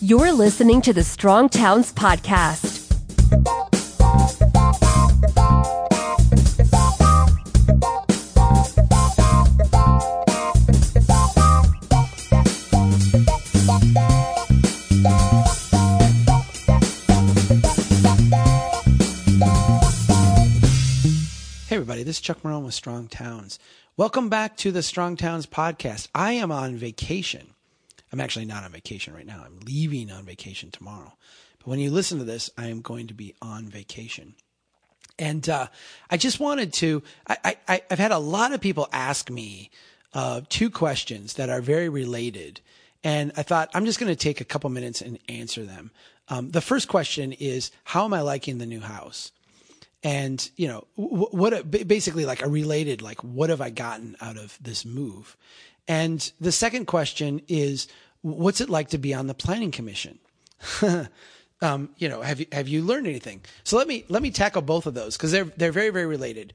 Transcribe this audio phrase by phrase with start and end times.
[0.00, 2.86] You're listening to the Strong Towns Podcast.
[21.66, 23.58] Hey, everybody, this is Chuck Marohn with Strong Towns.
[23.96, 26.06] Welcome back to the Strong Towns podcast.
[26.14, 27.48] I am on vacation.
[28.12, 29.42] I'm actually not on vacation right now.
[29.44, 31.12] I'm leaving on vacation tomorrow.
[31.58, 34.34] But when you listen to this, I am going to be on vacation.
[35.18, 35.66] And uh,
[36.10, 39.70] I just wanted to, I, I, I've had a lot of people ask me
[40.14, 42.60] uh, two questions that are very related.
[43.02, 45.90] And I thought I'm just going to take a couple minutes and answer them.
[46.28, 49.32] Um, the first question is How am I liking the new house?
[50.02, 54.56] and you know what basically like a related like what have i gotten out of
[54.60, 55.36] this move
[55.88, 57.88] and the second question is
[58.22, 60.18] what's it like to be on the planning commission
[61.62, 64.62] um, you know have you have you learned anything so let me let me tackle
[64.62, 66.52] both of those because they're they're very very related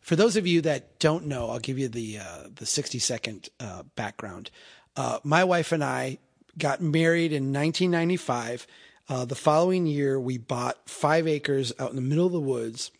[0.00, 3.48] for those of you that don't know i'll give you the uh, the 60 second
[3.60, 4.50] uh, background
[4.96, 6.18] uh, my wife and i
[6.58, 8.66] got married in 1995
[9.08, 12.90] uh, the following year, we bought five acres out in the middle of the woods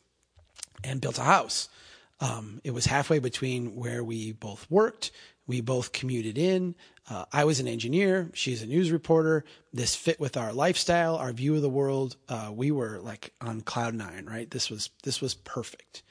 [0.85, 1.69] and built a house.
[2.21, 5.11] Um, it was halfway between where we both worked.
[5.47, 6.75] We both commuted in.
[7.11, 8.31] Uh, I was an engineer.
[8.33, 9.45] She's a news reporter.
[9.73, 12.17] This fit with our lifestyle, our view of the world.
[12.29, 14.51] Uh, we were like on cloud nine, right?
[14.51, 16.03] This was this was perfect.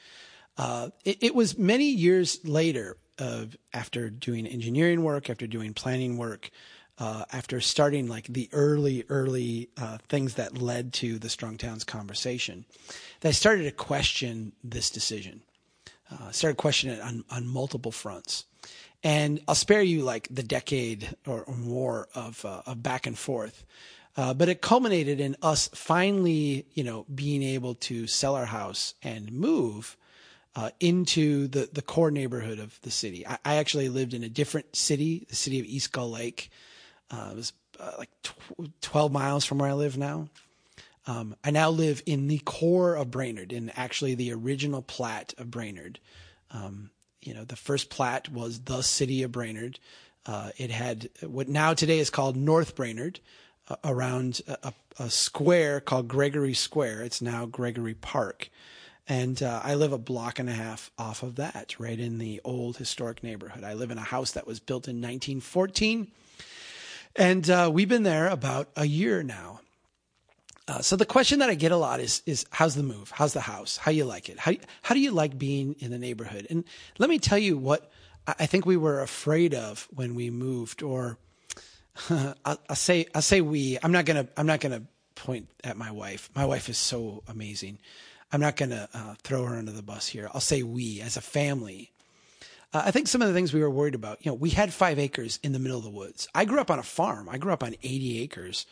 [0.58, 6.18] Uh, it, it, was many years later, of after doing engineering work, after doing planning
[6.18, 6.50] work,
[6.98, 11.84] uh, after starting like the early, early uh, things that led to the Strong Towns
[11.84, 12.66] conversation,
[13.22, 15.42] that I started to question this decision.
[16.12, 18.46] Uh, started questioning it on, on multiple fronts.
[19.04, 23.18] And I'll spare you like the decade or, or more of, uh, of back and
[23.18, 23.66] forth.
[24.16, 28.94] Uh, but it culminated in us finally, you know, being able to sell our house
[29.02, 29.98] and move
[30.56, 33.26] uh, into the, the core neighborhood of the city.
[33.26, 36.52] I, I, actually lived in a different city, the city of East Gull Lake,
[37.10, 40.28] uh, it was uh, like tw- 12 miles from where I live now.
[41.08, 45.50] Um, I now live in the core of Brainerd, in actually the original plat of
[45.50, 46.00] Brainerd.
[46.52, 46.92] Um,
[47.22, 49.80] you know, the first plat was the city of Brainerd.
[50.26, 53.20] Uh, it had what now today is called North Brainerd,
[53.70, 57.02] uh, around a, a, square called Gregory Square.
[57.04, 58.50] It's now Gregory Park.
[59.08, 62.40] And uh, I live a block and a half off of that, right in the
[62.44, 63.64] old historic neighborhood.
[63.64, 66.12] I live in a house that was built in 1914
[67.16, 69.60] and uh, we've been there about a year now.
[70.72, 73.12] Uh, so the question that I get a lot is is how's the move?
[73.12, 73.76] How's the house?
[73.76, 74.40] How you like it?
[74.40, 76.48] How how do you like being in the neighborhood?
[76.50, 76.64] And
[76.98, 77.92] let me tell you what
[78.26, 81.18] I think we were afraid of when we moved, or
[82.46, 83.80] I'll say I'll say we.
[83.84, 84.84] I'm not gonna I'm not gonna
[85.16, 86.30] point at my wife.
[86.36, 87.78] My wife is so amazing.
[88.32, 90.30] I'm not gonna uh, throw her under the bus here.
[90.34, 91.92] I'll say we as a family
[92.74, 94.74] uh, I think some of the things we were worried about, you know, we had
[94.74, 96.28] five acres in the middle of the woods.
[96.34, 97.28] I grew up on a farm.
[97.30, 98.66] I grew up on 80 acres,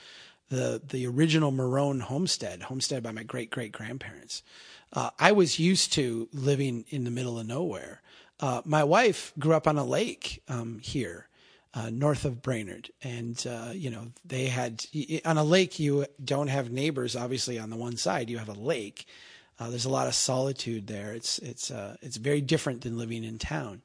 [0.50, 4.44] the the original Marohn homestead, homestead by my great great grandparents.
[4.92, 8.02] Uh, I was used to living in the middle of nowhere.
[8.40, 11.28] Uh, my wife grew up on a lake um, here.
[11.72, 12.90] Uh, north of Brainerd.
[13.04, 14.84] And, uh, you know, they had
[15.24, 18.54] on a lake, you don't have neighbors, obviously, on the one side, you have a
[18.54, 19.06] lake.
[19.60, 21.14] Uh, there's a lot of solitude there.
[21.14, 23.84] It's, it's, uh, it's very different than living in town.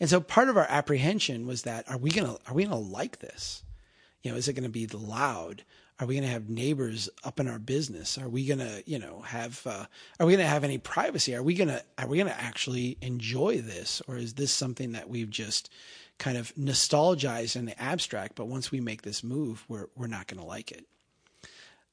[0.00, 3.18] And so part of our apprehension was that are we gonna are we gonna like
[3.18, 3.62] this?
[4.22, 5.62] You know, is it gonna be loud?
[6.00, 8.16] Are we going to have neighbors up in our business?
[8.16, 9.84] Are we going to, you know, have, uh,
[10.18, 11.34] are we going to have any privacy?
[11.34, 14.00] Are we going to, are we going to actually enjoy this?
[14.08, 15.70] Or is this something that we've just
[16.18, 18.34] kind of nostalgized in the abstract?
[18.34, 20.86] But once we make this move, we're, we're not going to like it.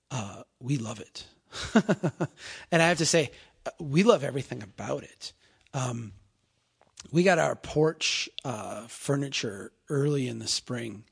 [0.09, 1.25] Uh, we love it.
[2.71, 3.31] and I have to say,
[3.65, 5.33] uh, we love everything about it.
[5.73, 6.13] Um,
[7.11, 11.03] we got our porch uh, furniture early in the spring.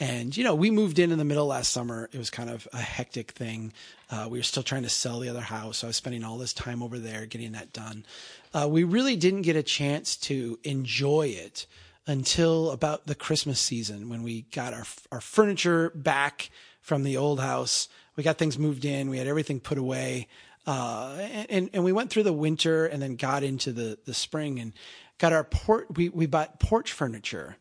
[0.00, 2.08] And, you know, we moved in in the middle last summer.
[2.12, 3.72] It was kind of a hectic thing.
[4.10, 5.78] Uh, we were still trying to sell the other house.
[5.78, 8.04] So I was spending all this time over there getting that done.
[8.52, 11.66] Uh, we really didn't get a chance to enjoy it
[12.06, 16.50] until about the Christmas season when we got our, our furniture back
[16.80, 17.88] from the old house.
[18.16, 19.08] We got things moved in.
[19.08, 20.28] We had everything put away.
[20.66, 21.16] Uh,
[21.48, 24.72] and, and we went through the winter and then got into the, the spring and
[25.18, 27.56] got our port, we, we bought porch furniture.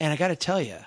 [0.00, 0.78] And I got to tell you,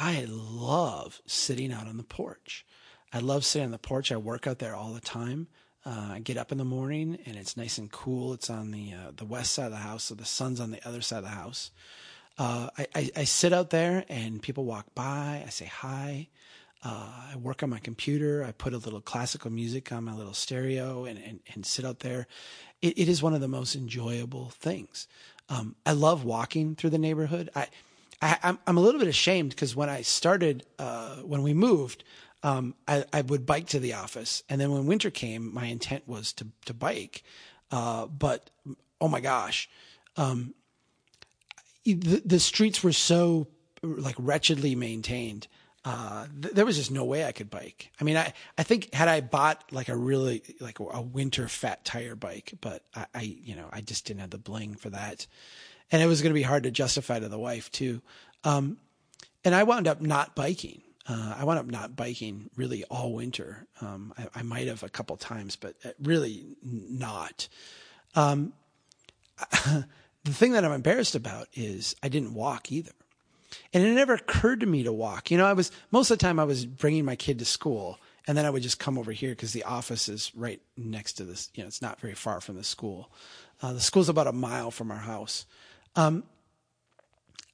[0.00, 2.64] I love sitting out on the porch.
[3.12, 4.10] I love sitting on the porch.
[4.10, 5.48] I work out there all the time.
[5.84, 8.32] Uh, I get up in the morning and it's nice and cool.
[8.32, 10.86] It's on the uh, the west side of the house, so the sun's on the
[10.88, 11.70] other side of the house.
[12.38, 15.44] Uh, I, I, I, sit out there and people walk by.
[15.46, 16.28] I say hi.
[16.82, 18.42] Uh, I work on my computer.
[18.42, 22.00] I put a little classical music on my little stereo and, and, and sit out
[22.00, 22.26] there.
[22.80, 25.06] It, it is one of the most enjoyable things.
[25.50, 27.50] Um, I love walking through the neighborhood.
[27.54, 27.66] I,
[28.22, 32.04] I am I'm a little bit ashamed because when I started, uh, when we moved,
[32.42, 36.06] um, I, I, would bike to the office, and then when winter came, my intent
[36.06, 37.22] was to to bike.
[37.70, 38.50] Uh, but
[39.00, 39.68] oh my gosh,
[40.16, 40.54] um,
[41.84, 43.48] the, the streets were so
[43.82, 45.46] like wretchedly maintained.
[45.82, 47.90] Uh, th- there was just no way I could bike.
[47.98, 51.84] I mean, I, I think had I bought like a really like a winter fat
[51.86, 55.26] tire bike, but I, I you know I just didn't have the bling for that,
[55.90, 58.00] and it was going to be hard to justify to the wife too.
[58.44, 58.78] Um,
[59.44, 60.82] and I wound up not biking.
[61.08, 63.66] Uh, I wound up not biking really all winter.
[63.80, 67.48] Um, I, I, might have a couple times, but uh, really not.
[68.14, 68.52] Um,
[69.64, 72.92] the thing that I'm embarrassed about is I didn't walk either.
[73.72, 75.30] And it never occurred to me to walk.
[75.30, 77.98] You know, I was most of the time I was bringing my kid to school
[78.26, 81.24] and then I would just come over here because the office is right next to
[81.24, 81.50] this.
[81.54, 83.10] You know, it's not very far from the school.
[83.62, 85.46] Uh, the school's about a mile from our house.
[85.96, 86.24] Um,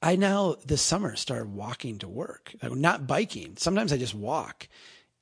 [0.01, 3.55] I now this summer started walking to work, not biking.
[3.57, 4.67] Sometimes I just walk.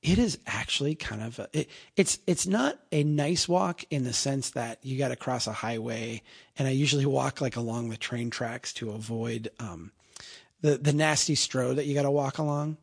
[0.01, 4.13] It is actually kind of a, it, it's it's not a nice walk in the
[4.13, 6.21] sense that you got to cross a highway,
[6.57, 9.91] and I usually walk like along the train tracks to avoid um,
[10.61, 12.77] the the nasty stroad that you got to walk along.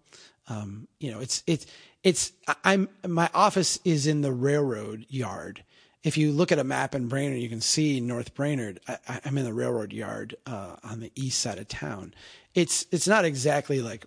[0.48, 1.66] Um, you know, it's it's
[2.02, 2.32] it's
[2.64, 5.62] I'm my office is in the railroad yard,
[6.02, 8.80] if you look at a map in Brainerd, you can see North Brainerd.
[8.88, 12.14] I, am in the railroad yard uh, on the east side of town.
[12.54, 14.06] It's it's not exactly like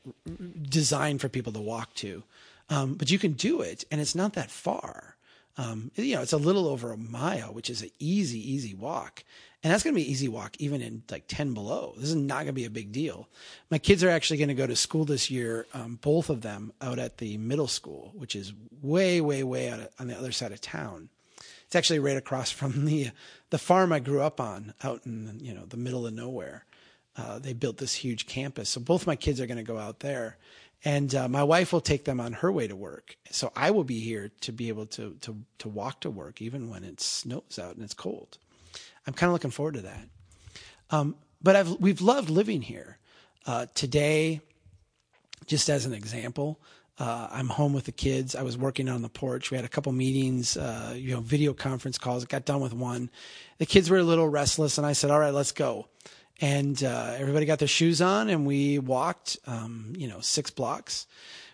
[0.69, 2.23] designed for people to walk to,
[2.69, 5.15] um, but you can do it, and it's not that far.
[5.57, 9.23] Um, you know, it's a little over a mile, which is an easy, easy walk.
[9.63, 11.93] And that's going to be an easy walk even in like 10 below.
[11.97, 13.29] This is not going to be a big deal.
[13.71, 16.73] My kids are actually going to go to school this year, um, both of them
[16.81, 20.51] out at the middle school, which is way, way, way out on the other side
[20.51, 21.09] of town.
[21.65, 23.11] It's actually right across from the
[23.49, 26.65] the farm I grew up on, out in you know the middle of nowhere.
[27.17, 30.01] Uh, they built this huge campus, so both my kids are going to go out
[30.01, 30.37] there,
[30.83, 33.15] and uh, my wife will take them on her way to work.
[33.31, 36.69] So I will be here to be able to to to walk to work, even
[36.69, 38.37] when it snows out and it's cold.
[39.07, 40.07] I'm kind of looking forward to that.
[40.89, 42.97] Um, but I've we've loved living here.
[43.45, 44.41] Uh, today,
[45.45, 46.59] just as an example,
[46.97, 48.35] uh, I'm home with the kids.
[48.35, 49.51] I was working on the porch.
[49.51, 52.23] We had a couple meetings, uh, you know, video conference calls.
[52.23, 53.09] I got done with one.
[53.57, 55.87] The kids were a little restless, and I said, "All right, let's go."
[56.39, 61.05] And uh, everybody got their shoes on, and we walked, um, you know, six blocks.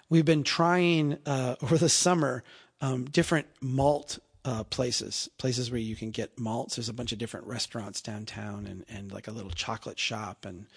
[0.10, 2.44] We've been trying uh, over the summer
[2.80, 6.76] um, different malt uh, places, places where you can get malts.
[6.76, 10.68] There's a bunch of different restaurants downtown, and and like a little chocolate shop, and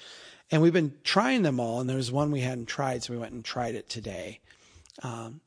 [0.50, 1.81] and we've been trying them all.
[1.81, 4.40] And there was one we hadn't tried, so we went and tried it today
[5.02, 5.41] um,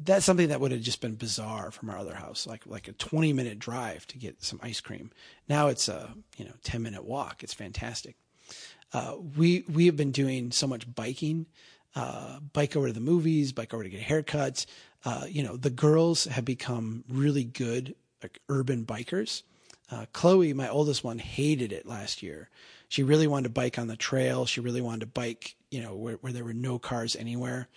[0.00, 2.92] that's something that would have just been bizarre from our other house, like like a
[2.92, 5.10] 20 minute drive to get some ice cream.
[5.48, 7.42] Now it's a you know 10 minute walk.
[7.42, 8.16] It's fantastic.
[8.92, 11.46] Uh, we we have been doing so much biking,
[11.96, 14.66] uh, bike over to the movies, bike over to get haircuts.
[15.04, 19.42] Uh, you know, the girls have become really good like urban bikers.
[19.90, 22.48] Uh, Chloe, my oldest one, hated it last year.
[22.88, 24.46] She really wanted to bike on the trail.
[24.46, 27.68] She really wanted to bike, you know, where, where there were no cars anywhere.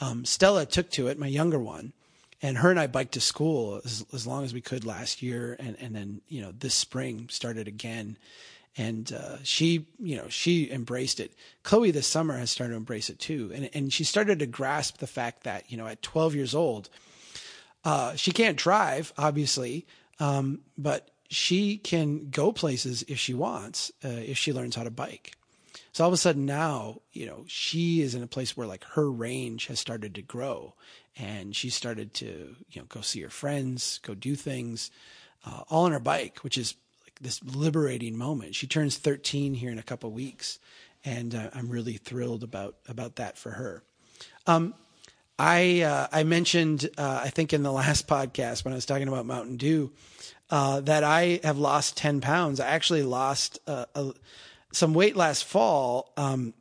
[0.00, 1.92] Um, Stella took to it, my younger one,
[2.40, 5.56] and her and I biked to school as, as long as we could last year,
[5.58, 8.16] and and then you know this spring started again,
[8.76, 11.32] and uh, she you know she embraced it.
[11.64, 14.98] Chloe this summer has started to embrace it too, and and she started to grasp
[14.98, 16.88] the fact that you know at 12 years old,
[17.84, 19.86] uh, she can't drive obviously,
[20.20, 24.90] um, but she can go places if she wants uh, if she learns how to
[24.90, 25.37] bike.
[25.98, 28.84] So all of a sudden now, you know, she is in a place where like
[28.84, 30.74] her range has started to grow
[31.16, 34.92] and she started to, you know, go see her friends, go do things,
[35.44, 38.54] uh, all on her bike, which is like this liberating moment.
[38.54, 40.60] She turns 13 here in a couple weeks
[41.04, 43.82] and uh, I'm really thrilled about, about that for her.
[44.46, 44.74] Um,
[45.36, 49.08] I, uh, I mentioned, uh, I think in the last podcast when I was talking
[49.08, 49.90] about Mountain Dew,
[50.48, 52.60] uh, that I have lost 10 pounds.
[52.60, 54.12] I actually lost uh, a,
[54.72, 56.12] some weight last fall.
[56.16, 56.54] Um,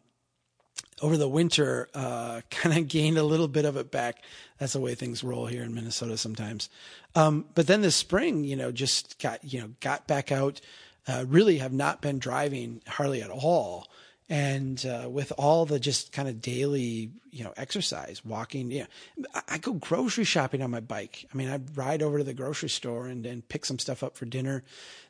[1.01, 4.23] over the winter, uh, kind of gained a little bit of it back.
[4.57, 6.69] That's the way things roll here in Minnesota sometimes.
[7.15, 10.59] Um, but then this spring, you know, just got, you know, got back out,
[11.07, 13.87] uh, really have not been driving hardly at all
[14.29, 18.85] and uh, with all the just kind of daily you know exercise walking yeah
[19.33, 22.33] I, I, go grocery shopping on my bike i mean i ride over to the
[22.33, 24.63] grocery store and, and pick some stuff up for dinner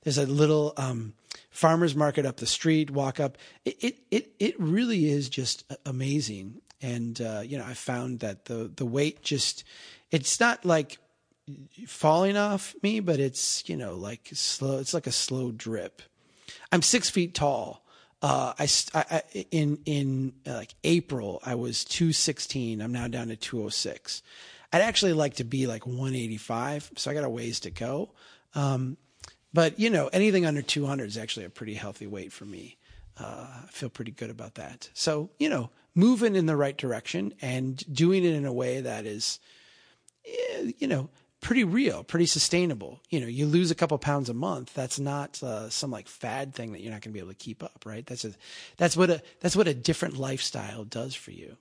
[0.03, 1.13] there's a little um,
[1.49, 6.61] farmers market up the street walk up it, it it it really is just amazing
[6.81, 9.63] and uh, you know I found that the the weight just
[10.11, 10.97] it's not like
[11.87, 14.79] falling off me, but it's you know like slow.
[14.79, 16.01] It's like a slow drip.
[16.71, 17.83] I'm six feet tall.
[18.21, 19.21] Uh, I, I,
[19.51, 22.81] in in uh, like April I was 216.
[22.81, 24.23] I'm now down to 206.
[24.73, 28.11] I'd actually like to be like 185, so I got a ways to go.
[28.53, 28.97] Um,
[29.53, 32.77] but you know, anything under 200 is actually a pretty healthy weight for me.
[33.19, 34.89] Uh, I feel pretty good about that.
[34.93, 39.05] So you know, moving in the right direction and doing it in a way that
[39.05, 39.39] is,
[40.25, 41.09] eh, you know,
[41.41, 43.01] pretty real, pretty sustainable.
[43.09, 44.73] You know, you lose a couple pounds a month.
[44.73, 47.35] That's not uh, some like fad thing that you're not going to be able to
[47.35, 48.05] keep up, right?
[48.05, 48.33] That's a,
[48.77, 51.57] that's what a that's what a different lifestyle does for you.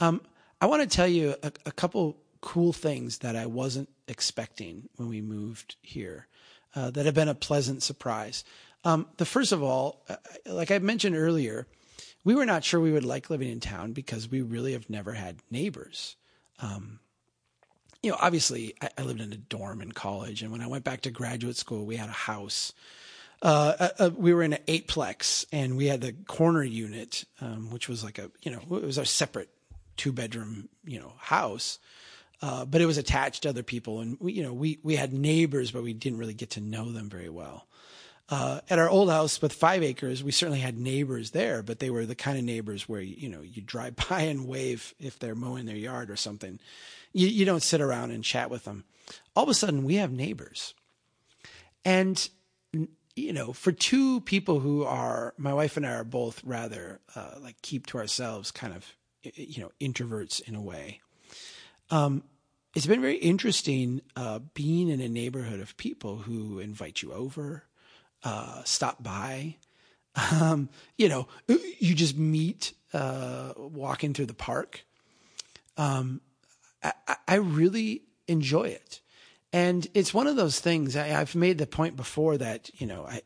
[0.00, 0.20] Um,
[0.60, 5.08] I want to tell you a, a, couple cool things that I wasn't expecting when
[5.08, 6.28] we moved here
[6.74, 8.44] uh, that have been a pleasant surprise.
[8.84, 11.66] Um, the first of all, uh, like I mentioned earlier,
[12.24, 15.12] we were not sure we would like living in town because we really have never
[15.12, 16.16] had neighbors.
[16.60, 17.00] Um,
[18.02, 20.84] you know, obviously, I, I, lived in a dorm in college, and when I went
[20.84, 22.72] back to graduate school, we had a house.
[23.42, 27.70] Uh, uh, uh, we were in an eightplex, and we had the corner unit, um,
[27.70, 29.48] which was like a, you know, it was a separate
[29.96, 31.78] two bedroom, you know, house.
[32.40, 35.12] Uh, but it was attached to other people, and we, you know, we we had
[35.12, 37.66] neighbors, but we didn't really get to know them very well.
[38.30, 41.90] Uh, at our old house with five acres, we certainly had neighbors there, but they
[41.90, 45.34] were the kind of neighbors where you know you drive by and wave if they're
[45.34, 46.60] mowing their yard or something.
[47.12, 48.84] You, you don't sit around and chat with them.
[49.34, 50.74] All of a sudden, we have neighbors,
[51.84, 52.28] and
[53.18, 57.34] you know, for two people who are, my wife and I are both rather uh,
[57.42, 58.94] like keep to ourselves, kind of,
[59.34, 61.00] you know, introverts in a way.
[61.90, 62.22] Um,
[62.74, 67.64] it's been very interesting uh, being in a neighborhood of people who invite you over,
[68.22, 69.56] uh, stop by.
[70.32, 71.28] Um, you know,
[71.78, 74.84] you just meet uh, walking through the park.
[75.76, 76.20] Um,
[76.82, 79.00] I, I, really enjoy it.
[79.52, 83.06] And it's one of those things I, have made the point before that, you know,
[83.06, 83.22] I,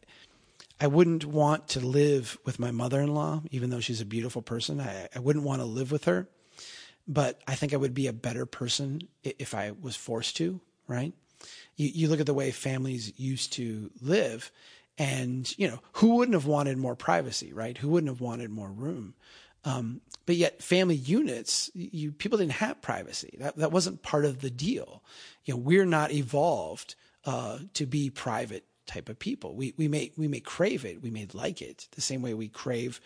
[0.81, 4.81] I wouldn't want to live with my mother-in-law, even though she's a beautiful person.
[4.81, 6.29] I, I wouldn't want to live with her,
[7.07, 11.13] but I think I would be a better person if I was forced to, right?
[11.77, 14.51] You, you look at the way families used to live
[14.99, 17.77] and, you know, who wouldn't have wanted more privacy, right?
[17.79, 19.15] Who wouldn't have wanted more room?
[19.65, 23.37] Um, but yet family units, you, people didn't have privacy.
[23.39, 25.03] That, that wasn't part of the deal.
[25.45, 29.55] You know, we're not evolved, uh, to be private type of people.
[29.55, 31.03] We, we may, we may crave it.
[31.03, 33.01] We may like it the same way we crave,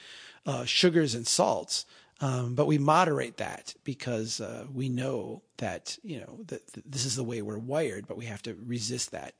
[0.46, 1.84] uh, sugars and salts.
[2.20, 7.14] Um, but we moderate that because uh, we know that you know that this is
[7.14, 9.34] the way we're wired, but we have to resist that.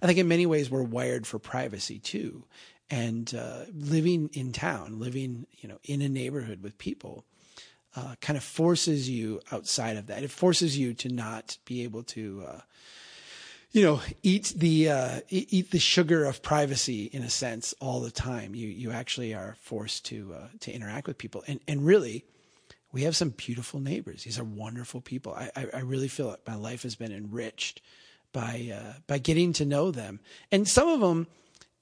[0.00, 2.44] I think in many ways we're wired for privacy too,
[2.90, 7.24] and uh, living in town, living you know in a neighborhood with people,
[7.96, 10.22] uh, kind of forces you outside of that.
[10.22, 12.60] It forces you to not be able to, uh,
[13.70, 18.10] you know, eat the uh, eat the sugar of privacy in a sense all the
[18.10, 18.54] time.
[18.54, 22.24] You you actually are forced to uh, to interact with people, and and really.
[22.94, 24.24] We have some beautiful neighbors.
[24.24, 25.32] These are wonderful people.
[25.32, 27.80] I, I, I really feel like my life has been enriched
[28.34, 30.20] by uh, by getting to know them,
[30.50, 31.26] and some of them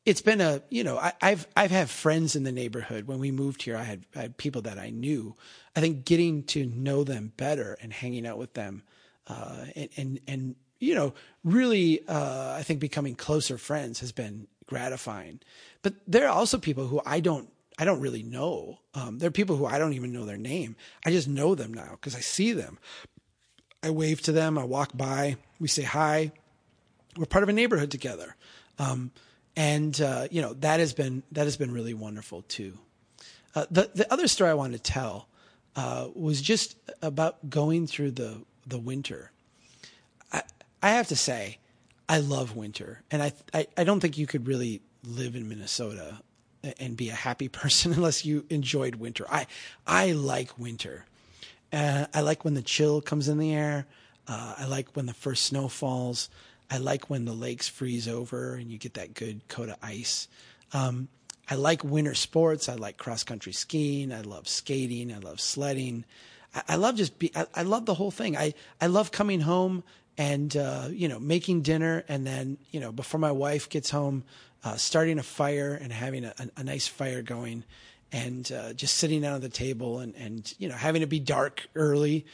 [0.07, 3.31] it's been a you know I, have I've had friends in the neighborhood when we
[3.31, 3.77] moved here.
[3.77, 5.35] I had, I had people that I knew.
[5.77, 8.83] I think getting to know them better and hanging out with them,
[9.27, 11.15] uh, and, and and you know
[11.45, 15.41] really uh, I think becoming closer friends has been gratifying.
[15.83, 18.79] But there are also people who I don't I don't really know.
[18.95, 20.77] Um, there are people who I don't even know their name.
[21.05, 22.79] I just know them now because I see them.
[23.83, 24.59] I wave to them.
[24.59, 25.37] I walk by.
[25.59, 26.33] We say hi.
[27.17, 28.37] We're part of a neighborhood together.
[28.79, 29.11] Um,
[29.57, 32.79] and uh, you know that has been that has been really wonderful too.
[33.55, 35.29] Uh, the the other story I wanted to tell
[35.77, 39.33] uh, was just about going through the the winter.
[40.33, 40.43] I
[40.83, 41.59] I have to say,
[42.09, 46.21] I love winter, and I I, I don't think you could really live in Minnesota
[46.79, 49.27] and be a happy person unless you enjoyed winter.
[49.31, 49.47] I
[49.87, 51.07] I like winter.
[51.73, 53.87] Uh, I like when the chill comes in the air.
[54.27, 56.29] Uh, I like when the first snow falls.
[56.71, 60.29] I like when the lakes freeze over and you get that good coat of ice.
[60.73, 61.09] Um,
[61.49, 62.69] I like winter sports.
[62.69, 64.13] I like cross country skiing.
[64.13, 65.13] I love skating.
[65.13, 66.05] I love sledding.
[66.55, 67.33] I, I love just be.
[67.35, 68.37] I, I, love the whole thing.
[68.37, 69.83] I I love coming home
[70.17, 74.23] and uh, you know making dinner and then you know before my wife gets home,
[74.63, 77.65] uh, starting a fire and having a, a, a nice fire going,
[78.13, 81.21] and uh, just sitting down at the table and and you know having it be
[81.21, 82.27] dark early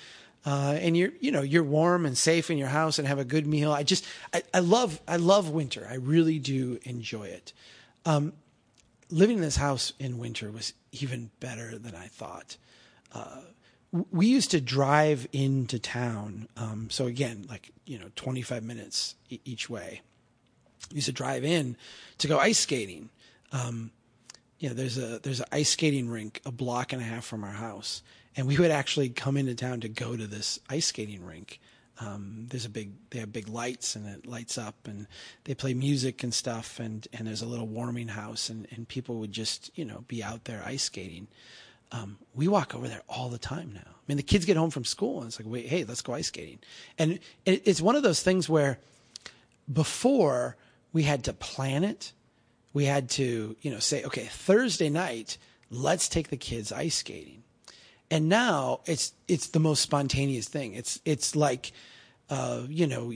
[0.47, 3.25] uh, and you're you know you're warm and safe in your house and have a
[3.25, 3.73] good meal.
[3.73, 5.87] I just I, I love I love winter.
[5.91, 7.53] I really do enjoy it.
[8.07, 8.33] Um,
[9.11, 12.57] living in this house in winter was even better than I thought.
[13.13, 13.41] Uh,
[14.13, 16.49] we used to drive into town.
[16.57, 20.01] Um, so again, like you know, 25 minutes e- each way.
[20.91, 21.77] We used to drive in
[22.19, 23.11] to go ice skating.
[23.51, 23.91] Um,
[24.59, 27.45] you know, there's a there's an ice skating rink a block and a half from
[27.45, 28.03] our house,
[28.37, 31.61] and we would actually come into town to go to this ice skating rink.
[31.99, 35.07] Um, there's a big they have big lights and it lights up and
[35.45, 39.17] they play music and stuff and and there's a little warming house and and people
[39.17, 41.27] would just you know be out there ice skating.
[41.93, 43.81] Um, we walk over there all the time now.
[43.87, 46.15] I mean, the kids get home from school and it's like, wait, hey, let's go
[46.15, 46.59] ice skating.
[46.99, 48.79] And it, it's one of those things where
[49.73, 50.57] before
[50.93, 52.13] we had to plan it,
[52.77, 55.39] we had to, you know, say, okay, Thursday night,
[55.71, 57.43] let's take the kids ice skating.
[58.11, 60.75] And now it's it's the most spontaneous thing.
[60.75, 61.73] It's it's like,
[62.29, 63.15] uh, you know,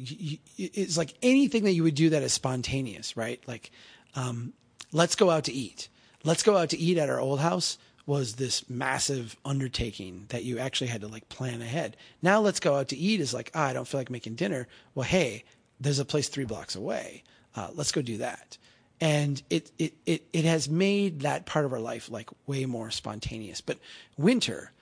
[0.57, 3.39] it's like anything that you would do that is spontaneous, right?
[3.47, 3.71] Like,
[4.15, 4.55] um,
[4.93, 5.91] let's go out to eat.
[6.25, 7.77] Let's go out to eat at our old house
[8.07, 11.99] was this massive undertaking that you actually had to like plan ahead.
[12.23, 14.69] Now let's go out to eat is like, ah, I don't feel like making dinner.
[14.95, 15.45] Well, hey,
[15.79, 17.25] there's a place three blocks away.
[17.55, 18.57] Uh, let's go do that.
[19.01, 22.91] And it, it, it, it has made that part of our life like way more
[22.91, 23.61] spontaneous.
[23.61, 23.79] But
[24.19, 24.73] winter,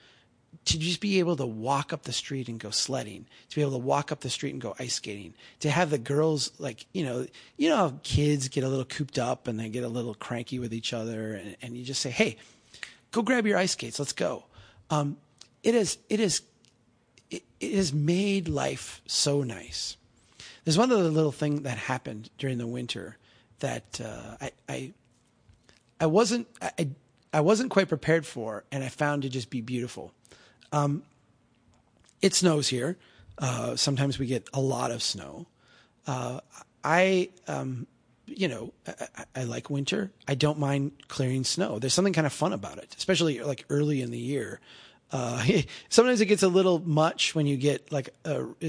[0.65, 3.71] to just be able to walk up the street and go sledding, to be able
[3.71, 7.05] to walk up the street and go ice skating, to have the girls like you
[7.05, 7.25] know
[7.57, 10.59] you know how kids get a little cooped up and they get a little cranky
[10.59, 12.35] with each other, and, and you just say, hey,
[13.11, 13.99] go grab your ice skates.
[13.99, 14.43] Let's go.
[14.89, 15.17] Um,
[15.63, 16.41] it is, it is,
[17.29, 19.97] it, it has made life so nice.
[20.63, 23.17] There's one other little thing that happened during the winter
[23.59, 24.93] that uh, I, I,
[25.99, 26.89] I wasn't, I,
[27.33, 30.13] I wasn't quite prepared for, and I found to just be beautiful.
[30.71, 31.03] Um,
[32.21, 32.97] it snows here.
[33.37, 35.47] Uh, sometimes we get a lot of snow.
[36.05, 36.41] Uh,
[36.83, 37.87] I um,
[38.25, 40.11] you know, I, I, like winter.
[40.27, 41.79] I don't mind clearing snow.
[41.79, 44.59] There's something kind of fun about it, especially like early in the year.
[45.11, 45.45] Uh,
[45.89, 48.09] sometimes it gets a little much when you get like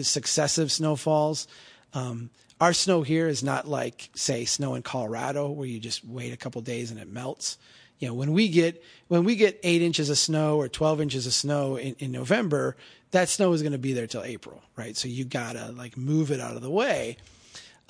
[0.02, 1.46] successive snowfalls.
[1.92, 6.32] Um, our snow here is not like, say, snow in Colorado where you just wait
[6.32, 7.58] a couple days and it melts.
[7.98, 11.26] You know, when we get when we get eight inches of snow or twelve inches
[11.26, 12.76] of snow in, in November,
[13.10, 14.96] that snow is going to be there till April, right?
[14.96, 17.16] So you gotta like move it out of the way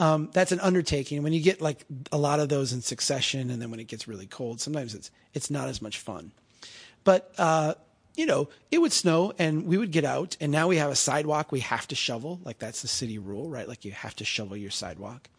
[0.00, 1.22] um, that's an undertaking.
[1.22, 4.08] When you get like a lot of those in succession, and then when it gets
[4.08, 6.32] really cold, sometimes it's it's not as much fun.
[7.04, 7.74] But uh,
[8.20, 10.94] you know, it would snow, and we would get out, and now we have a
[10.94, 12.38] sidewalk we have to shovel.
[12.44, 13.66] Like that's the city rule, right?
[13.66, 15.30] Like you have to shovel your sidewalk.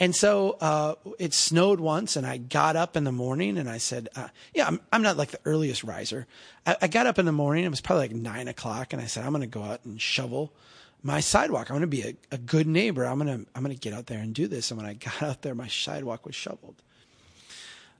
[0.00, 3.78] And so uh, it snowed once, and I got up in the morning and I
[3.78, 6.26] said, uh, "Yeah, I'm, I'm not like the earliest riser."
[6.66, 9.06] I, I got up in the morning; it was probably like nine o'clock, and I
[9.06, 10.52] said, "I'm going to go out and shovel."
[11.00, 11.70] my sidewalk.
[11.70, 13.04] I'm going to be a, a good neighbor.
[13.04, 14.72] I'm going to I'm going to get out there and do this.
[14.72, 16.82] And when I got out there, my sidewalk was shoveled.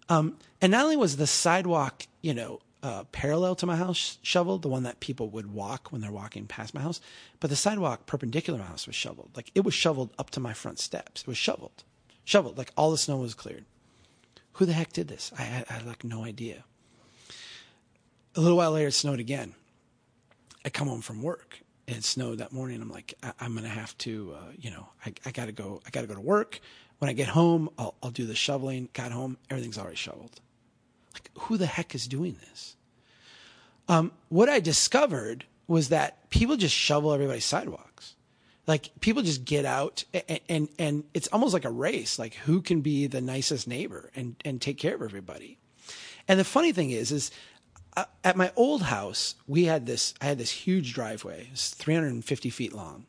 [0.08, 4.62] Um, and not only was the sidewalk, you know, uh, parallel to my house shoveled,
[4.62, 7.00] the one that people would walk when they're walking past my house,
[7.40, 9.30] but the sidewalk perpendicular to my house was shoveled.
[9.34, 11.22] Like it was shoveled up to my front steps.
[11.22, 11.84] It was shoveled,
[12.24, 12.56] shoveled.
[12.56, 13.64] Like all the snow was cleared.
[14.54, 15.32] Who the heck did this?
[15.38, 16.64] I had, I had like no idea.
[18.34, 19.54] A little while later, it snowed again.
[20.64, 22.82] I come home from work it snowed that morning.
[22.82, 25.80] I'm like, I- am gonna have to, uh, you know, I, I gotta go.
[25.86, 26.60] I gotta go to work.
[26.98, 28.88] When I get home, I'll, I'll do the shoveling.
[28.92, 30.40] Got home, everything's already shoveled.
[31.40, 32.76] Who the heck is doing this?
[33.88, 38.14] Um, what I discovered was that people just shovel everybody's sidewalks.
[38.66, 42.18] Like people just get out and, and, and it's almost like a race.
[42.18, 45.58] Like who can be the nicest neighbor and, and take care of everybody.
[46.26, 47.30] And the funny thing is, is
[48.22, 50.14] at my old house, we had this.
[50.20, 53.06] I had this huge driveway, it's 350 feet long,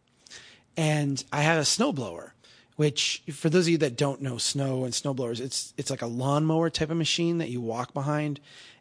[0.78, 2.32] and I had a snowblower.
[2.80, 6.08] Which, for those of you that don't know snow and snowblowers, it's it's like a
[6.08, 8.39] lawnmower type of machine that you walk behind,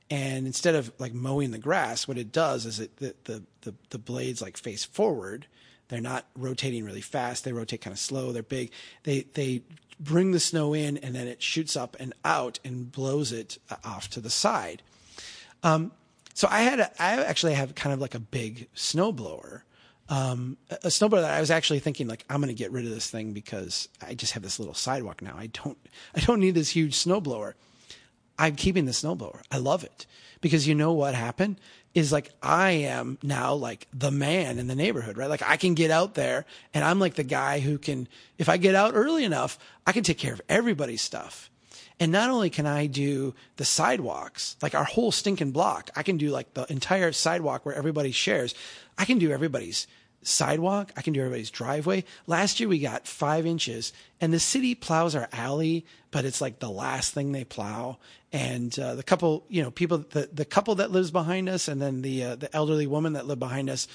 [0.09, 3.75] and instead of like mowing the grass, what it does is it the the the,
[3.91, 5.49] the blades like face forward.
[5.89, 7.43] They're not rotating really fast.
[7.43, 8.31] They rotate kind of slow.
[8.31, 8.71] They're big.
[9.03, 9.63] They they
[9.99, 13.79] bring the snow in, and then it shoots up and out and blows it uh,
[13.85, 14.81] off to the side.
[15.65, 15.91] Um,
[16.35, 19.63] so I had a, I actually have kind of like a big snowblower,
[20.09, 22.91] um, a snowblower that I was actually thinking like I'm going to get rid of
[22.91, 25.35] this thing because I just have this little sidewalk now.
[25.37, 25.79] I don't
[26.15, 27.55] I don't need this huge snowblower.
[28.39, 29.43] I'm keeping the snowblower.
[29.51, 30.07] I love it
[30.41, 31.61] because you know what happened
[31.95, 35.29] is like I am now like the man in the neighborhood, right?
[35.29, 38.57] Like I can get out there and I'm like the guy who can, if I
[38.57, 41.51] get out early enough, I can take care of everybody's stuff.
[42.01, 46.17] And not only can I do the sidewalks, like our whole stinking block, I can
[46.17, 48.55] do like the entire sidewalk where everybody shares.
[48.97, 49.87] I can do everybody's
[50.23, 50.93] sidewalk.
[50.97, 52.05] I can do everybody's driveway.
[52.27, 56.59] Last year we got five inches, and the city plows our alley, but it's like
[56.59, 57.99] the last thing they plow.
[58.33, 61.81] And uh, the couple, you know, people, the, the couple that lives behind us, and
[61.81, 63.89] then the uh, the elderly woman that lived behind us.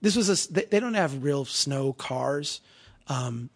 [0.00, 0.52] This was a.
[0.52, 2.60] They, don't have real snow cars,
[3.08, 3.50] um,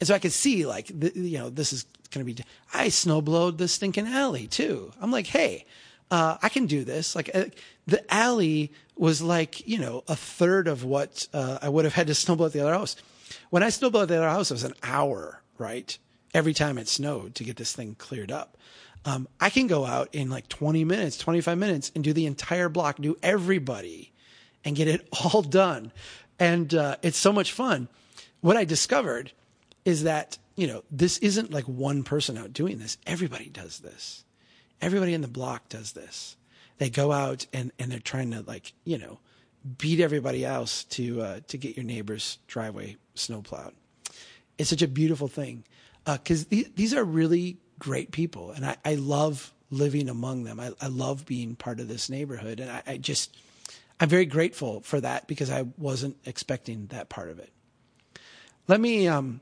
[0.00, 2.42] and so I could see like, the, you know, this is going to be.
[2.72, 4.92] I snowblowed the stinking alley too.
[5.00, 5.66] I'm like, hey,
[6.10, 7.14] uh, I can do this.
[7.14, 7.46] Like uh,
[7.86, 12.06] the alley was like, you know, a third of what uh, I would have had
[12.08, 12.96] to snowblow at the other house.
[13.50, 15.96] When I snowblowed at the other house, it was an hour, right?
[16.34, 18.56] Every time it snowed to get this thing cleared up.
[19.04, 22.68] Um, I can go out in like 20 minutes, 25 minutes and do the entire
[22.68, 24.12] block, do everybody
[24.64, 25.92] and get it all done.
[26.38, 27.88] And uh, it's so much fun.
[28.40, 29.32] What I discovered
[29.84, 32.98] is that, you know, this isn't like one person out doing this.
[33.06, 34.24] Everybody does this.
[34.80, 36.36] Everybody in the block does this.
[36.78, 39.20] They go out and, and they're trying to like, you know,
[39.78, 43.72] beat everybody else to uh, to get your neighbor's driveway snowplowed.
[44.58, 45.62] It's such a beautiful thing
[46.04, 50.58] because uh, th- these are really great people, and I, I love living among them.
[50.58, 53.36] I, I love being part of this neighborhood, and I, I just
[54.00, 57.52] I'm very grateful for that because I wasn't expecting that part of it.
[58.66, 59.06] Let me.
[59.06, 59.40] Um,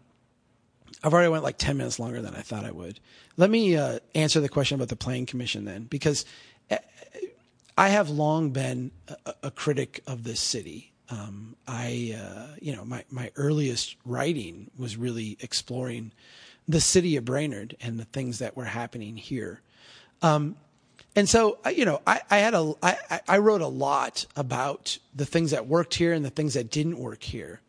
[1.02, 3.00] I've already went like ten minutes longer than I thought I would.
[3.36, 6.24] Let me uh, answer the question about the planning commission then, because
[6.70, 6.78] uh,
[7.76, 10.92] I have long been a, a critic of this city.
[11.08, 16.12] Um, I, uh, you know, my my earliest writing was really exploring
[16.66, 19.60] the city of Brainerd and the things that were happening here.
[20.22, 20.56] Um,
[21.14, 25.24] and so, you know, I, I had a, I, I wrote a lot about the
[25.24, 27.60] things that worked here and the things that didn't work here.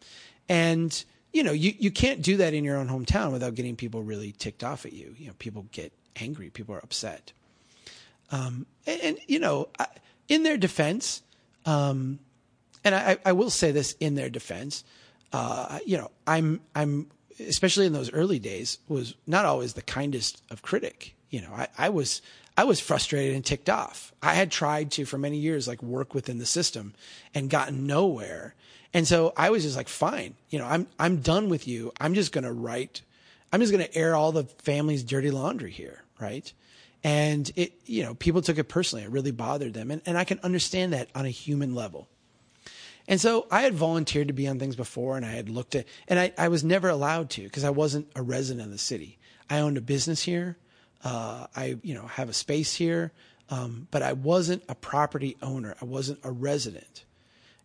[0.49, 1.05] And,
[1.37, 4.31] you know, you, you can't do that in your own hometown without getting people really
[4.31, 5.13] ticked off at you.
[5.19, 7.31] You know, people get angry, people are upset.
[8.31, 9.69] Um, and, and, you know,
[10.27, 11.21] in their defense,
[11.67, 12.17] um,
[12.83, 14.83] and I, I will say this in their defense,
[15.31, 17.05] uh, you know, I'm, I'm,
[17.39, 21.13] especially in those early days, was not always the kindest of critic.
[21.29, 22.23] You know, I, I was,
[22.57, 24.11] I was frustrated and ticked off.
[24.23, 26.95] I had tried to for many years like work within the system
[27.35, 28.55] and gotten nowhere.
[28.97, 31.91] And so I was just like, fine, you know, I'm I'm done with you.
[32.01, 33.03] I'm just gonna write
[33.53, 36.51] I'm just gonna air all the family's dirty laundry here, right?
[37.03, 39.03] And it you know, people took it personally.
[39.03, 39.91] It really bothered them.
[39.91, 42.07] And and I can understand that on a human level.
[43.07, 45.85] And so I had volunteered to be on things before and I had looked at
[46.07, 49.19] and I, I was never allowed to because I wasn't a resident of the city.
[49.47, 50.57] I owned a business here.
[51.03, 53.11] Uh, I, you know, have a space here,
[53.51, 55.75] um, but I wasn't a property owner.
[55.79, 57.03] I wasn't a resident,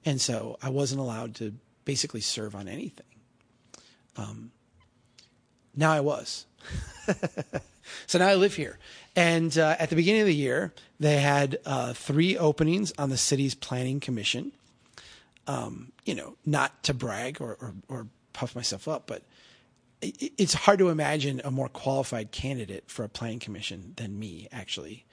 [0.04, 3.06] and so I wasn't allowed to basically serve on anything.
[4.16, 4.52] Um,
[5.74, 6.46] now I was.
[8.06, 8.78] so now I live here.
[9.16, 13.16] And uh, at the beginning of the year, they had uh, three openings on the
[13.16, 14.52] city's planning commission.
[15.46, 19.22] Um, you know, not to brag or, or, or puff myself up, but
[20.00, 25.04] it's hard to imagine a more qualified candidate for a planning commission than me, actually.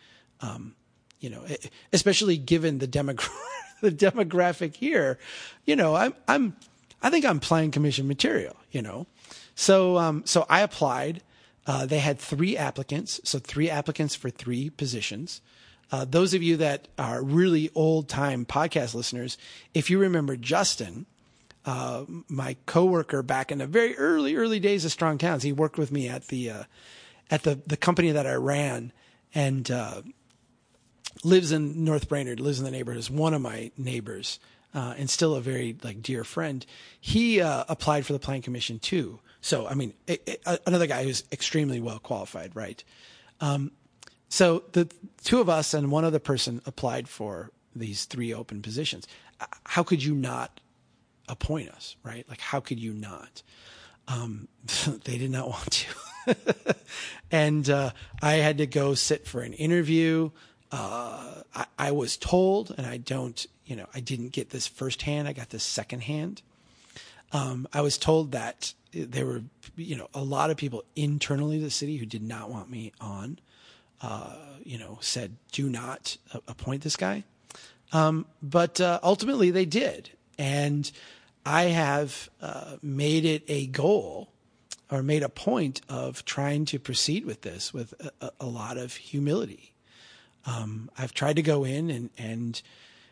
[0.41, 0.75] Um,
[1.19, 1.45] you know,
[1.93, 3.30] especially given the demogra-
[3.81, 5.17] the demographic here,
[5.65, 6.55] you know, I'm, I'm,
[7.01, 9.07] I think I'm planning commission material, you know.
[9.55, 11.21] So, um, so I applied.
[11.67, 15.41] Uh, they had three applicants, so three applicants for three positions.
[15.91, 19.37] Uh, those of you that are really old time podcast listeners,
[19.73, 21.05] if you remember Justin,
[21.65, 25.43] uh, my coworker back in the very early early days of Strong Towns.
[25.43, 26.63] He worked with me at the uh,
[27.29, 28.91] at the the company that I ran,
[29.35, 30.01] and uh,
[31.24, 32.39] lives in North Brainerd.
[32.39, 33.00] Lives in the neighborhood.
[33.00, 34.39] Is one of my neighbors.
[34.72, 36.65] Uh, and still a very like dear friend.
[37.02, 39.19] He uh, applied for the plan commission too.
[39.41, 42.84] So I mean, it, it, another guy who's extremely well qualified, right?
[43.41, 43.72] Um,
[44.28, 44.88] so the
[45.24, 49.08] two of us and one other person applied for these three open positions.
[49.63, 50.60] How could you not
[51.28, 52.28] appoint us, right?
[52.30, 53.41] Like, how could you not?
[54.08, 54.48] Um,
[55.06, 56.36] they did not want to.
[57.32, 57.91] and uh,
[58.22, 60.32] I had to go sit for an interview.
[60.71, 65.27] Uh, I, I, was told, and I don't, you know, I didn't get this firsthand.
[65.27, 66.43] I got this secondhand.
[67.32, 69.41] Um, I was told that there were,
[69.75, 73.39] you know, a lot of people internally the city who did not want me on.
[74.01, 77.25] Uh, you know, said, "Do not appoint this guy."
[77.91, 80.89] Um, but uh, ultimately, they did, and
[81.45, 84.29] I have uh, made it a goal
[84.91, 88.95] or made a point of trying to proceed with this with a, a lot of
[88.95, 89.73] humility.
[90.45, 92.62] Um, I've tried to go in and, and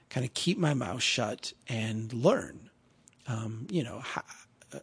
[0.09, 2.69] kind of keep my mouth shut and learn.
[3.27, 4.23] Um, you know, how,
[4.73, 4.79] uh,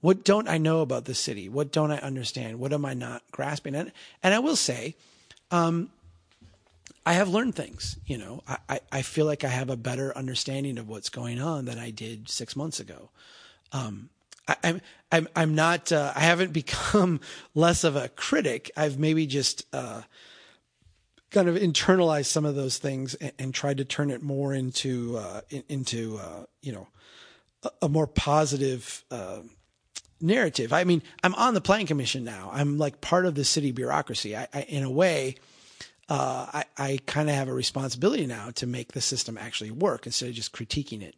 [0.00, 1.48] what don't I know about the city?
[1.48, 2.58] What don't I understand?
[2.58, 3.74] What am I not grasping?
[3.74, 4.96] And, and I will say,
[5.50, 5.90] um,
[7.04, 7.96] I have learned things.
[8.06, 11.40] You know, I, I, I, feel like I have a better understanding of what's going
[11.40, 13.10] on than I did six months ago.
[13.72, 14.10] Um,
[14.46, 14.80] I, am
[15.10, 17.20] I'm I'm not uh, I haven't become
[17.54, 18.70] less of a critic.
[18.76, 20.02] I've maybe just uh,
[21.30, 25.16] kind of internalized some of those things and, and tried to turn it more into
[25.16, 26.88] uh, in, into uh, you know
[27.62, 29.40] a, a more positive uh,
[30.20, 30.72] narrative.
[30.72, 32.50] I mean, I'm on the planning commission now.
[32.52, 34.36] I'm like part of the city bureaucracy.
[34.36, 35.36] I, I in a way.
[36.08, 40.06] Uh, I, I kind of have a responsibility now to make the system actually work
[40.06, 41.14] instead of just critiquing it.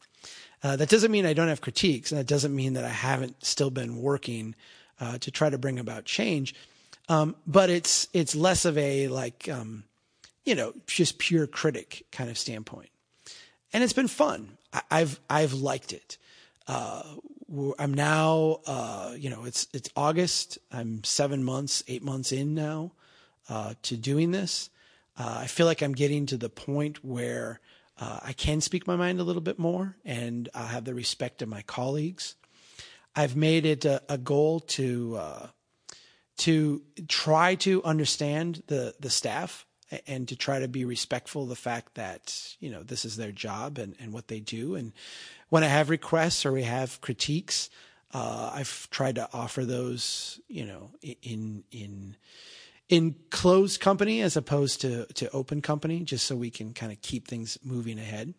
[0.62, 3.42] Uh, that doesn't mean I don't have critiques, and that doesn't mean that I haven't
[3.42, 4.54] still been working
[5.00, 6.54] uh, to try to bring about change.
[7.08, 9.84] Um, but it's it's less of a like um,
[10.44, 12.90] you know just pure critic kind of standpoint,
[13.72, 14.58] and it's been fun.
[14.72, 16.18] I, have I've liked it.
[16.66, 17.02] Uh,
[17.78, 20.58] I'm now uh, you know it's it's August.
[20.72, 22.92] I'm seven months, eight months in now
[23.48, 24.70] uh, to doing this.
[25.18, 27.60] Uh, I feel like I'm getting to the point where
[28.00, 31.42] uh, I can speak my mind a little bit more and I have the respect
[31.42, 32.34] of my colleagues.
[33.14, 35.46] I've made it a, a goal to uh,
[36.38, 39.66] to try to understand the the staff
[40.06, 43.32] and to try to be respectful of the fact that you know this is their
[43.32, 44.74] job and, and what they do.
[44.74, 44.92] And
[45.48, 47.70] when I have requests or we have critiques,
[48.12, 52.16] uh, I've tried to offer those you know in in
[52.88, 57.00] in closed company as opposed to, to open company, just so we can kind of
[57.00, 58.34] keep things moving ahead.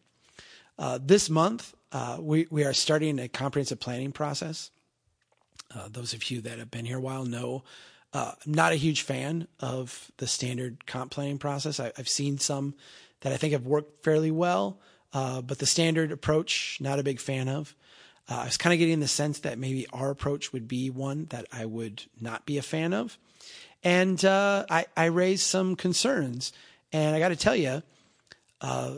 [0.77, 4.69] Uh, this month, uh, we, we are starting a comprehensive planning process.
[5.73, 7.63] Uh, those of you that have been here a while know
[8.13, 11.79] uh, I'm not a huge fan of the standard comp planning process.
[11.79, 12.75] I, have seen some
[13.21, 14.79] that I think have worked fairly well,
[15.13, 17.75] uh, but the standard approach, not a big fan of.
[18.29, 21.25] Uh, I was kind of getting the sense that maybe our approach would be one
[21.31, 23.17] that I would not be a fan of.
[23.83, 26.53] And uh, I, I, raised some concerns.
[26.93, 27.83] And I got to tell you,
[28.61, 28.95] uh,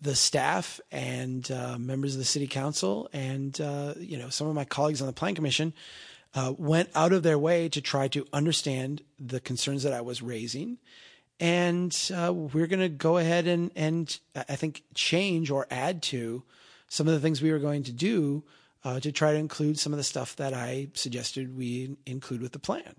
[0.00, 3.58] the staff and uh, members of the city council and
[3.98, 5.72] you know some of my colleagues on the plan commission
[6.34, 10.22] uh, went out of their way to try to understand the concerns that I was
[10.22, 10.78] raising.
[11.40, 16.42] And uh, we're going to go ahead and, and I think change or add to
[16.88, 18.44] some of the things we were going to do
[18.84, 22.58] to try to include some of the stuff that I suggested we include with the
[22.58, 22.94] plan.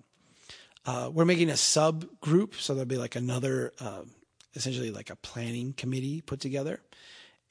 [0.85, 4.01] Uh, we're making a subgroup, so there'll be like another, uh,
[4.55, 6.81] essentially like a planning committee put together.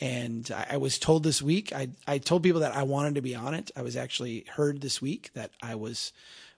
[0.03, 3.23] And I, I, was told this week, I, I told people that I wanted to
[3.23, 3.71] be on it.
[3.77, 6.13] I was actually heard this week that I was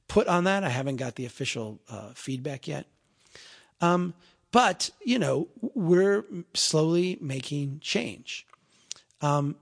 [0.09, 0.65] put on that.
[0.65, 2.87] I haven't got the official uh, feedback yet.
[3.83, 4.15] Um,
[4.51, 8.47] but, you know, we're slowly making change.
[9.21, 9.57] Um,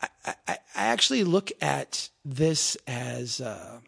[0.00, 3.80] I, I, I, actually look at this as, uh,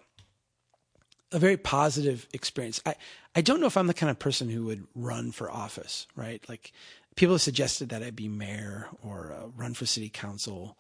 [1.31, 2.81] a very positive experience.
[2.85, 2.97] I,
[3.37, 6.43] I don't know if I'm the kind of person who would run for office, right?
[6.49, 6.73] Like
[7.19, 10.79] people have suggested that I be mayor or uh, run for city council.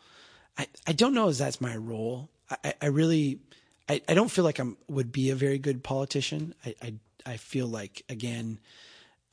[0.56, 2.30] I, I don't know if that's my role.
[2.62, 3.40] I, I really,
[3.88, 6.54] I, I don't feel like I'm would be a very good politician.
[6.64, 6.94] I, I,
[7.26, 8.60] I feel like, again,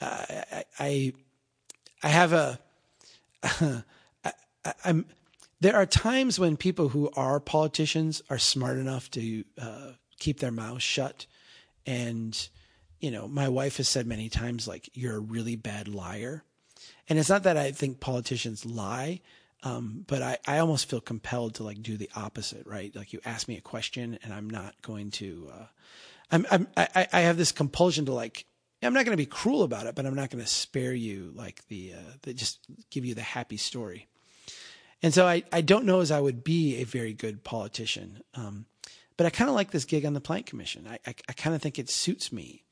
[0.02, 1.14] uh, I, I,
[2.02, 2.60] I have a,
[4.84, 5.06] I'm,
[5.60, 10.52] there are times when people who are politicians are smart enough to uh, keep their
[10.52, 11.28] mouths shut.
[11.86, 12.50] And,
[13.00, 16.44] you know, my wife has said many times, like, you're a really bad liar.
[17.08, 19.22] And it's not that I think politicians lie,
[19.64, 22.96] um, but I, I almost feel compelled to like do the opposite, right?
[22.96, 25.66] Like you ask me a question and I'm not going to, uh,
[26.32, 28.46] I'm, I'm, I, I have this compulsion to like,
[28.82, 31.32] I'm not going to be cruel about it, but I'm not going to spare you
[31.36, 32.60] like the, uh, the, just
[32.92, 34.08] give you the happy story.
[35.02, 38.22] And so I, I don't know as I would be a very good politician.
[38.34, 38.66] Um,
[39.18, 40.88] but I kind of like this gig on the Planning Commission.
[40.90, 42.64] I, I, I kind of think it suits me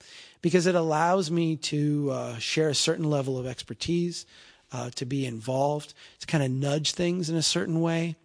[0.41, 4.25] because it allows me to uh, share a certain level of expertise,
[4.71, 8.15] uh, to be involved, to kind of nudge things in a certain way.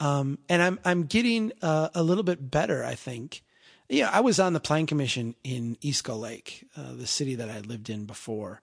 [0.00, 3.42] Um, and I'm I'm getting uh, a little bit better, I think.
[3.88, 7.60] Yeah, I was on the Planning Commission in Gull Lake, uh, the city that I
[7.60, 8.60] lived in before.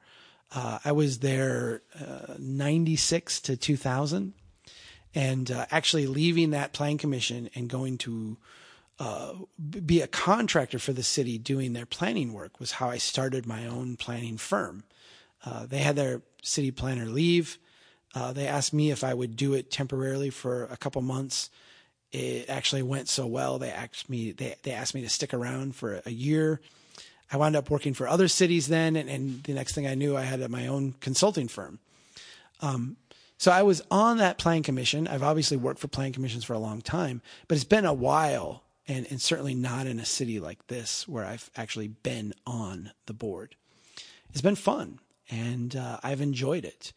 [0.54, 4.34] Uh, I was there uh, 96 to 2000.
[5.18, 8.36] And actually leaving that Planning Commission and going to
[9.00, 9.34] uh,
[9.86, 13.66] be a contractor for the city doing their planning work was how I started my
[13.66, 14.84] own planning firm.
[15.46, 17.58] Uh, they had their city planner leave.
[18.14, 21.50] Uh, they asked me if I would do it temporarily for a couple months.
[22.14, 23.60] It actually went so well.
[23.60, 24.32] They asked me.
[24.32, 26.62] They they asked me to stick around for a year.
[27.30, 30.16] I wound up working for other cities then, and, and the next thing I knew,
[30.16, 31.80] I had my own consulting firm.
[32.62, 32.96] Um,
[33.38, 35.08] so I was on that planning commission.
[35.08, 38.64] I've obviously worked for planning commissions for a long time, but it's been a while
[38.88, 43.14] and, and certainly not in a city like this where I've actually been on the
[43.14, 43.56] board.
[44.30, 45.00] It's been fun.
[45.30, 46.94] and uh, I've enjoyed it.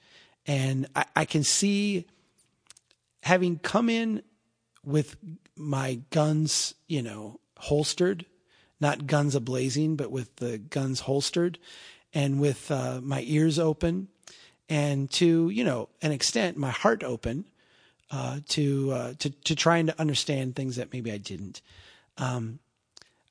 [0.47, 2.07] And I, I can see
[3.23, 4.23] having come in
[4.85, 5.17] with
[5.57, 8.27] my guns, you know, holstered,
[8.81, 11.59] not guns ablazing, but with the guns holstered
[12.15, 14.09] and with uh, my ears open
[14.69, 17.47] and to, you know, an extent, my heart open
[18.11, 21.61] uh, to, uh, to, to trying to understand things that maybe I didn't.
[22.17, 22.59] Um,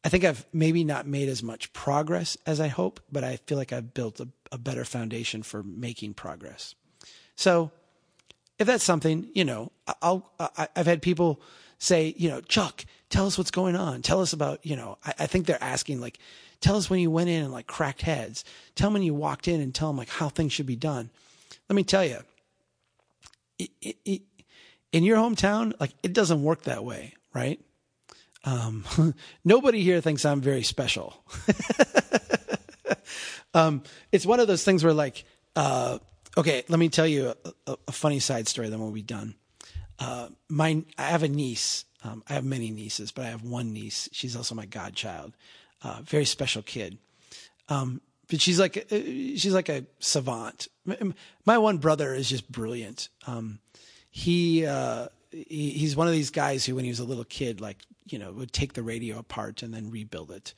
[0.03, 3.57] I think I've maybe not made as much progress as I hope, but I feel
[3.57, 6.75] like I've built a, a better foundation for making progress.
[7.35, 7.71] So
[8.59, 11.41] if that's something, you know, I'll, I, have had people
[11.77, 14.01] say, you know, Chuck, tell us what's going on.
[14.01, 16.19] Tell us about, you know, I, I, think they're asking like,
[16.61, 18.43] tell us when you went in and like cracked heads.
[18.75, 21.09] Tell them when you walked in and tell them like how things should be done.
[21.69, 22.19] Let me tell you,
[23.59, 24.21] it, it, it,
[24.91, 27.59] in your hometown, like it doesn't work that way, right?
[28.43, 28.85] Um,
[29.45, 31.15] nobody here thinks I'm very special.
[33.53, 35.99] um, it's one of those things where like, uh,
[36.37, 37.33] okay, let me tell you
[37.65, 39.35] a, a, funny side story, then we'll be done.
[39.99, 41.85] Uh, my, I have a niece.
[42.03, 44.07] Um, I have many nieces, but I have one niece.
[44.11, 45.33] She's also my godchild.
[45.81, 46.99] Uh, very special kid.
[47.69, 50.67] Um, but she's like, uh, she's like a savant.
[51.45, 53.09] My one brother is just brilliant.
[53.25, 53.59] Um,
[54.09, 57.61] he, uh, he, he's one of these guys who, when he was a little kid,
[57.61, 57.77] like,
[58.09, 60.53] you know, would take the radio apart and then rebuild it.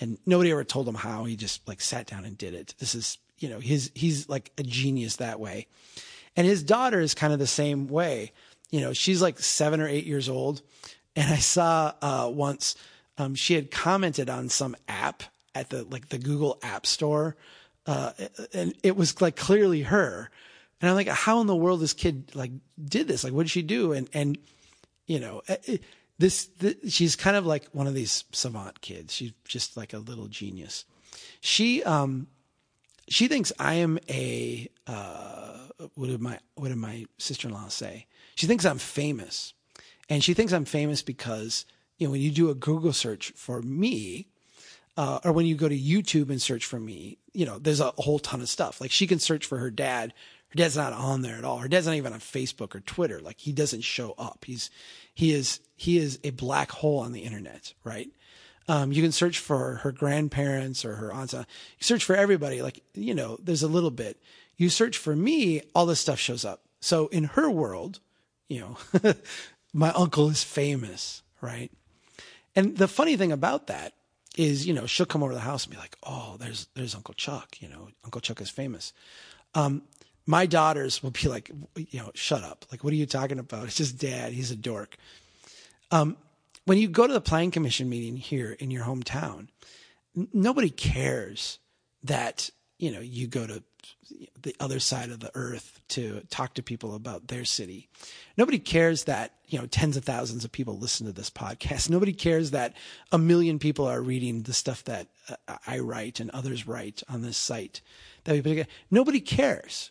[0.00, 1.24] And nobody ever told him how.
[1.24, 2.74] He just like sat down and did it.
[2.78, 5.66] This is, you know, his, he's like a genius that way.
[6.36, 8.32] And his daughter is kind of the same way
[8.70, 10.62] you know, she's like seven or eight years old.
[11.16, 12.76] And I saw uh, once
[13.16, 15.22] um, she had commented on some app
[15.54, 17.36] at the like the Google App Store,
[17.86, 18.12] uh,
[18.52, 20.30] and it was like clearly her.
[20.80, 23.24] And I'm like, how in the world this kid like did this?
[23.24, 23.92] Like, what did she do?
[23.92, 24.38] And and
[25.06, 25.76] you know, eh, eh,
[26.18, 29.14] this, this she's kind of like one of these savant kids.
[29.14, 30.84] She's just like a little genius.
[31.40, 32.28] She um
[33.08, 35.58] she thinks I am a uh,
[35.94, 38.06] what did my what did my sister in law say?
[38.34, 39.54] She thinks I'm famous.
[40.08, 41.66] And she thinks I'm famous because,
[41.98, 44.28] you know, when you do a Google search for me,
[44.96, 47.92] uh, or when you go to YouTube and search for me, you know, there's a
[47.98, 48.80] whole ton of stuff.
[48.80, 50.14] Like she can search for her dad.
[50.48, 51.58] Her dad's not on there at all.
[51.58, 53.20] Her dad's not even on Facebook or Twitter.
[53.20, 54.44] Like he doesn't show up.
[54.46, 54.70] He's,
[55.14, 58.08] he is, he is a black hole on the internet, right?
[58.68, 61.32] Um, you can search for her grandparents or her aunts.
[61.32, 61.44] You
[61.80, 62.62] search for everybody.
[62.62, 64.20] Like, you know, there's a little bit.
[64.56, 66.62] You search for me, all this stuff shows up.
[66.80, 68.00] So in her world,
[68.48, 69.14] you know,
[69.72, 71.70] my uncle is famous, right?
[72.54, 73.94] And the funny thing about that
[74.36, 76.94] is, you know, she'll come over to the house and be like, "Oh, there's there's
[76.94, 77.56] Uncle Chuck.
[77.60, 78.92] You know, Uncle Chuck is famous."
[79.54, 79.82] Um,
[80.28, 82.66] my daughters will be like, you know, shut up.
[82.70, 83.64] Like, what are you talking about?
[83.64, 84.34] It's just dad.
[84.34, 84.98] He's a dork.
[85.90, 86.18] Um,
[86.66, 89.48] when you go to the planning commission meeting here in your hometown,
[90.14, 91.58] n- nobody cares
[92.04, 93.62] that you know you go to
[94.42, 97.88] the other side of the earth to talk to people about their city.
[98.36, 101.88] Nobody cares that, you know, tens of thousands of people listen to this podcast.
[101.90, 102.74] Nobody cares that
[103.12, 107.22] a million people are reading the stuff that uh, I write and others write on
[107.22, 107.80] this site.
[108.24, 109.90] That we, nobody cares.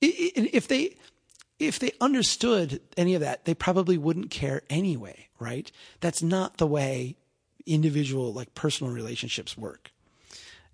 [0.00, 0.96] If they,
[1.58, 5.70] if they understood any of that, they probably wouldn't care anyway, right?
[6.00, 7.16] That's not the way
[7.66, 9.90] individual, like personal relationships work.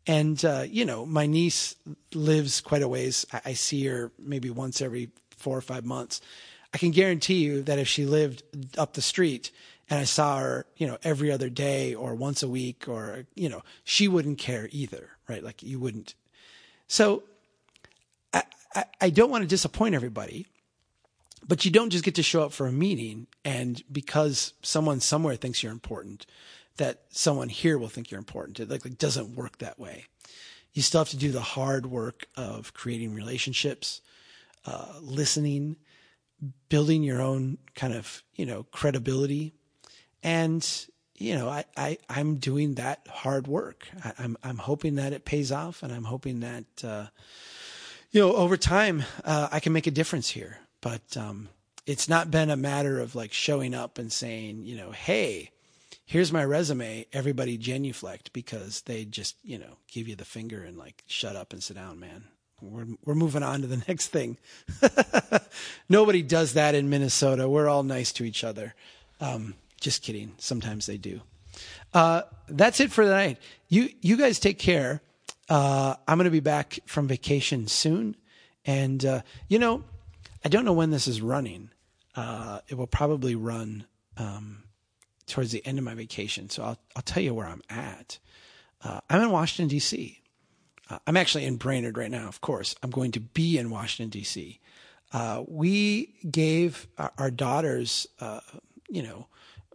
[0.07, 1.75] And, uh, you know, my niece
[2.15, 3.27] lives quite a ways.
[3.33, 6.21] I, I see her maybe once every four or five months.
[6.73, 8.43] I can guarantee you that if she lived
[8.79, 9.51] up the street
[9.91, 13.49] and I saw her, you know, every other day or once a week or, you
[13.49, 15.43] know, she wouldn't care either, right?
[15.43, 16.15] Like you wouldn't.
[16.87, 17.25] So
[18.77, 20.47] I, I don't want to disappoint everybody,
[21.49, 25.37] but you don't just get to show up for a meeting and because someone somewhere
[25.37, 26.27] thinks you're important,
[26.77, 28.61] that someone here will think you're important.
[28.61, 30.05] It like, like doesn't work that way.
[30.73, 34.03] You still have to do the hard work of creating relationships,
[34.67, 35.77] uh, listening,
[36.69, 39.55] building your own kind of you know credibility,
[40.23, 40.69] and
[41.15, 43.89] you know I, I I'm doing that hard work.
[44.05, 47.07] I, am I'm, I'm hoping that it pays off, and I'm hoping that uh,
[48.11, 50.59] you know over time uh, I can make a difference here.
[50.81, 51.49] But um,
[51.87, 55.51] it's not been a matter of like showing up and saying you know hey
[56.07, 60.79] here's my resume, everybody genuflect because they just, you know, give you the finger and
[60.79, 62.25] like, shut up and sit down, man.
[62.63, 64.39] We're, we're moving on to the next thing.
[65.89, 67.49] Nobody does that in Minnesota.
[67.49, 68.75] We're all nice to each other.
[69.21, 70.33] Um, just kidding.
[70.39, 71.21] Sometimes they do.
[71.93, 73.39] Uh, that's it for the night.
[73.69, 75.03] You, you guys take care.
[75.49, 78.17] Uh, I'm going to be back from vacation soon.
[78.65, 79.85] And, uh, you know,
[80.45, 81.71] I don't know when this is running.
[82.15, 83.87] Uh, it will probably run,
[84.17, 84.65] um,
[85.27, 86.51] towards the end of my vacation.
[86.51, 88.19] So I'll, I'll tell you where I'm at.
[88.83, 90.21] Uh, I'm in Washington, D.C.
[90.89, 92.75] Uh, I'm actually in Brainerd right now, of course.
[92.83, 94.61] I'm going to be in Washington, D.C.
[95.13, 98.07] Uh, we gave our, our daughters,
[98.89, 99.27] you know,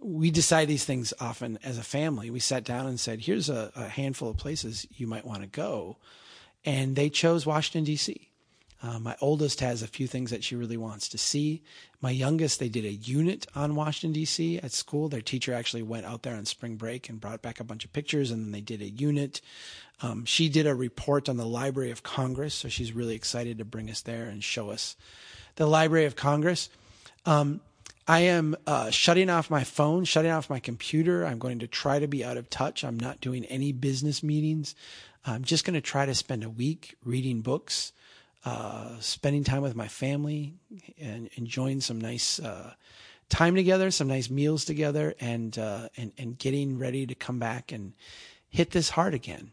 [0.01, 2.29] we decide these things often as a family.
[2.29, 5.47] We sat down and said, here's a, a handful of places you might want to
[5.47, 5.97] go.
[6.65, 8.29] And they chose Washington, D.C.
[8.83, 11.61] Uh, my oldest has a few things that she really wants to see.
[12.01, 14.57] My youngest, they did a unit on Washington, D.C.
[14.59, 15.07] at school.
[15.07, 17.93] Their teacher actually went out there on spring break and brought back a bunch of
[17.93, 19.41] pictures, and then they did a unit.
[20.01, 23.65] Um, she did a report on the Library of Congress, so she's really excited to
[23.65, 24.95] bring us there and show us
[25.57, 26.69] the Library of Congress.
[27.27, 27.61] Um,
[28.11, 31.25] I am uh, shutting off my phone, shutting off my computer.
[31.25, 32.83] I'm going to try to be out of touch.
[32.83, 34.75] I'm not doing any business meetings.
[35.25, 37.93] I'm just going to try to spend a week reading books
[38.43, 40.55] uh, spending time with my family
[40.99, 42.73] and enjoying some nice uh,
[43.29, 47.71] time together, some nice meals together, and uh, and and getting ready to come back
[47.71, 47.93] and
[48.49, 49.51] hit this hard again.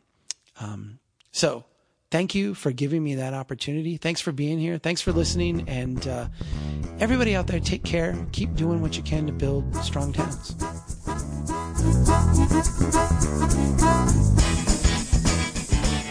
[0.58, 0.98] Um,
[1.30, 1.64] so,
[2.10, 3.96] thank you for giving me that opportunity.
[3.96, 4.78] Thanks for being here.
[4.78, 6.28] Thanks for listening, and uh,
[7.00, 8.16] everybody out there, take care.
[8.32, 10.56] Keep doing what you can to build strong towns.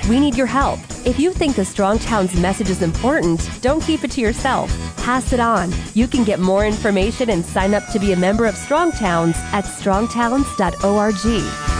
[0.10, 0.80] We need your help.
[1.06, 4.70] If you think the Strong Towns message is important, don't keep it to yourself.
[4.98, 5.74] Pass it on.
[5.94, 9.36] You can get more information and sign up to be a member of Strong Towns
[9.52, 11.77] at strongtowns.org.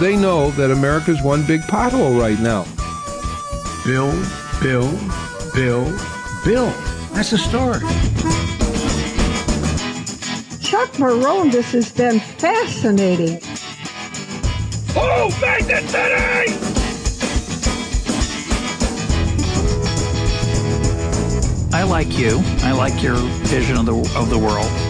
[0.00, 2.64] They know that America's one big pothole right now.
[3.84, 4.10] Bill,
[4.62, 4.90] Bill,
[5.54, 5.84] Bill,
[6.42, 6.70] Bill.
[7.12, 7.80] That's the story.
[10.62, 13.42] Chuck Marohn, this has been fascinating.
[14.96, 16.54] Oh, Magnet City!
[21.74, 22.40] I like you.
[22.62, 24.89] I like your vision of the of the world.